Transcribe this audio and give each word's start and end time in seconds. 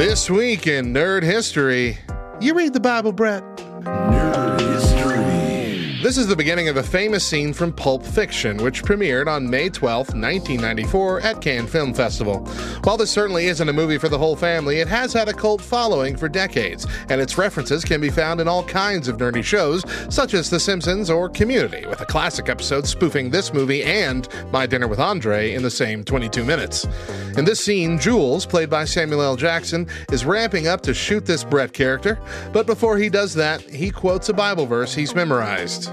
This 0.00 0.30
week 0.30 0.66
in 0.66 0.94
Nerd 0.94 1.22
History, 1.22 1.98
you 2.40 2.54
read 2.54 2.72
the 2.72 2.80
Bible, 2.80 3.12
Brett. 3.12 3.42
This 6.10 6.18
is 6.18 6.26
the 6.26 6.34
beginning 6.34 6.66
of 6.66 6.76
a 6.76 6.82
famous 6.82 7.24
scene 7.24 7.52
from 7.52 7.72
Pulp 7.72 8.04
Fiction, 8.04 8.56
which 8.56 8.82
premiered 8.82 9.28
on 9.28 9.48
May 9.48 9.68
12, 9.68 10.08
1994, 10.08 11.20
at 11.20 11.40
Cannes 11.40 11.68
Film 11.68 11.94
Festival. 11.94 12.40
While 12.82 12.96
this 12.96 13.12
certainly 13.12 13.46
isn't 13.46 13.68
a 13.68 13.72
movie 13.72 13.96
for 13.96 14.08
the 14.08 14.18
whole 14.18 14.34
family, 14.34 14.80
it 14.80 14.88
has 14.88 15.12
had 15.12 15.28
a 15.28 15.32
cult 15.32 15.62
following 15.62 16.16
for 16.16 16.28
decades, 16.28 16.84
and 17.10 17.20
its 17.20 17.38
references 17.38 17.84
can 17.84 18.00
be 18.00 18.10
found 18.10 18.40
in 18.40 18.48
all 18.48 18.64
kinds 18.64 19.06
of 19.06 19.18
nerdy 19.18 19.44
shows, 19.44 19.84
such 20.12 20.34
as 20.34 20.50
The 20.50 20.58
Simpsons 20.58 21.10
or 21.10 21.28
Community, 21.28 21.86
with 21.86 22.00
a 22.00 22.06
classic 22.06 22.48
episode 22.48 22.88
spoofing 22.88 23.30
this 23.30 23.54
movie 23.54 23.84
and 23.84 24.28
My 24.50 24.66
Dinner 24.66 24.88
with 24.88 24.98
Andre 24.98 25.54
in 25.54 25.62
the 25.62 25.70
same 25.70 26.02
22 26.02 26.42
minutes. 26.42 26.88
In 27.36 27.44
this 27.44 27.60
scene, 27.60 28.00
Jules, 28.00 28.46
played 28.46 28.68
by 28.68 28.84
Samuel 28.84 29.22
L. 29.22 29.36
Jackson, 29.36 29.86
is 30.10 30.24
ramping 30.24 30.66
up 30.66 30.80
to 30.80 30.92
shoot 30.92 31.24
this 31.24 31.44
Brett 31.44 31.72
character, 31.72 32.18
but 32.52 32.66
before 32.66 32.98
he 32.98 33.08
does 33.08 33.32
that, 33.34 33.60
he 33.60 33.92
quotes 33.92 34.28
a 34.28 34.34
Bible 34.34 34.66
verse 34.66 34.92
he's 34.92 35.14
memorized. 35.14 35.92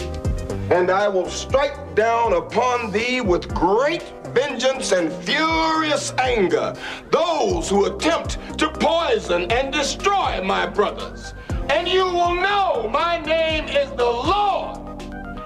and 0.69 0.91
I 0.91 1.07
will 1.07 1.29
strike 1.29 1.95
down 1.95 2.33
upon 2.33 2.91
thee 2.91 3.21
with 3.21 3.53
great 3.53 4.03
vengeance 4.33 4.91
and 4.91 5.11
furious 5.23 6.13
anger 6.17 6.73
those 7.11 7.69
who 7.69 7.85
attempt 7.85 8.37
to 8.59 8.69
poison 8.69 9.51
and 9.51 9.73
destroy 9.73 10.41
my 10.43 10.65
brothers. 10.67 11.33
And 11.69 11.87
you 11.87 12.05
will 12.05 12.35
know 12.35 12.89
my 12.91 13.19
name 13.19 13.65
is 13.65 13.89
the 13.91 14.05
Lord 14.05 14.77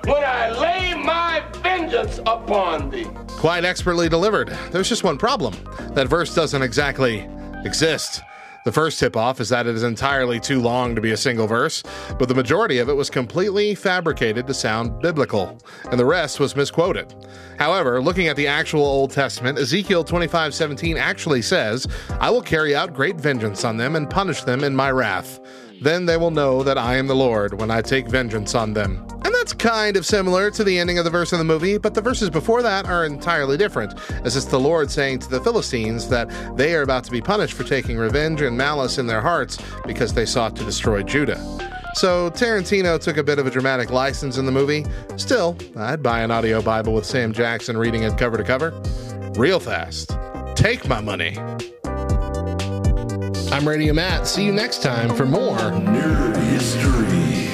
when 0.05 0.23
I 0.23 0.52
lay 0.52 0.94
my 0.94 1.44
vengeance 1.63 2.19
upon 2.19 2.89
thee. 2.89 3.07
Quite 3.27 3.66
expertly 3.66 4.09
delivered. 4.09 4.50
There's 4.72 4.89
just 4.89 5.03
one 5.03 5.17
problem 5.17 5.55
that 5.94 6.07
verse 6.07 6.33
doesn't 6.33 6.61
exactly 6.61 7.27
exist. 7.63 8.22
The 8.66 8.71
first 8.71 8.99
tip 8.99 9.16
off 9.16 9.39
is 9.39 9.49
that 9.49 9.67
it 9.67 9.75
is 9.75 9.83
entirely 9.83 10.39
too 10.39 10.59
long 10.59 10.95
to 10.95 11.02
be 11.02 11.11
a 11.11 11.17
single 11.17 11.45
verse, 11.45 11.83
but 12.17 12.27
the 12.27 12.33
majority 12.33 12.80
of 12.80 12.89
it 12.89 12.95
was 12.95 13.11
completely 13.11 13.75
fabricated 13.75 14.47
to 14.47 14.55
sound 14.55 15.02
biblical, 15.02 15.59
and 15.91 15.99
the 15.99 16.05
rest 16.05 16.39
was 16.39 16.55
misquoted. 16.55 17.13
However, 17.59 18.02
looking 18.02 18.27
at 18.27 18.35
the 18.35 18.47
actual 18.47 18.83
Old 18.83 19.11
Testament, 19.11 19.59
Ezekiel 19.59 20.03
25:17 20.03 20.97
actually 20.97 21.44
says, 21.44 21.88
"I 22.19 22.31
will 22.31 22.41
carry 22.41 22.75
out 22.75 22.95
great 22.95 23.22
vengeance 23.22 23.63
on 23.63 23.77
them 23.77 23.95
and 23.95 24.09
punish 24.09 24.41
them 24.41 24.63
in 24.63 24.75
my 24.75 24.89
wrath. 24.89 25.39
Then 25.83 26.07
they 26.07 26.17
will 26.17 26.31
know 26.31 26.63
that 26.63 26.79
I 26.79 26.95
am 26.95 27.05
the 27.05 27.16
Lord 27.16 27.59
when 27.59 27.69
I 27.69 27.83
take 27.83 28.07
vengeance 28.07 28.55
on 28.55 28.73
them." 28.73 29.05
That's 29.45 29.53
kind 29.53 29.95
of 29.95 30.07
similar 30.07 30.49
to 30.49 30.63
the 30.63 30.79
ending 30.79 30.97
of 30.97 31.03
the 31.03 31.11
verse 31.11 31.31
in 31.31 31.38
the 31.38 31.45
movie, 31.45 31.77
but 31.77 31.93
the 31.93 32.01
verses 32.01 32.31
before 32.31 32.63
that 32.63 32.88
are 32.88 33.05
entirely 33.05 33.57
different, 33.57 33.93
as 34.25 34.35
it's 34.35 34.47
the 34.47 34.59
Lord 34.59 34.89
saying 34.89 35.19
to 35.19 35.29
the 35.29 35.39
Philistines 35.39 36.09
that 36.09 36.27
they 36.57 36.73
are 36.73 36.81
about 36.81 37.03
to 37.03 37.11
be 37.11 37.21
punished 37.21 37.53
for 37.53 37.63
taking 37.63 37.95
revenge 37.95 38.41
and 38.41 38.57
malice 38.57 38.97
in 38.97 39.05
their 39.05 39.21
hearts 39.21 39.59
because 39.85 40.16
they 40.16 40.25
sought 40.25 40.56
to 40.56 40.63
destroy 40.63 41.03
Judah. 41.03 41.38
So 41.94 42.31
Tarantino 42.31 43.00
took 43.00 43.17
a 43.17 43.23
bit 43.23 43.38
of 43.38 43.45
a 43.45 43.51
dramatic 43.51 43.91
license 43.91 44.39
in 44.39 44.47
the 44.47 44.51
movie. 44.51 44.83
Still, 45.16 45.56
I'd 45.77 46.01
buy 46.01 46.22
an 46.22 46.31
audio 46.31 46.59
Bible 46.59 46.95
with 46.95 47.06
Sam 47.06 47.31
Jackson 47.31 47.77
reading 47.77 48.01
it 48.01 48.17
cover 48.17 48.38
to 48.38 48.44
cover. 48.44 48.72
Real 49.35 49.59
fast. 49.59 50.17
Take 50.56 50.88
my 50.88 51.01
money. 51.01 51.38
I'm 53.51 53.67
Radio 53.67 53.94
Matt. 53.94 54.25
See 54.25 54.44
you 54.44 54.51
next 54.51 54.81
time 54.81 55.16
for 55.16 55.27
more 55.27 55.56
Nerd 55.56 56.35
history. 56.47 57.44